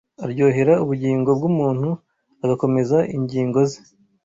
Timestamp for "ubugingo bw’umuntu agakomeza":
0.83-2.97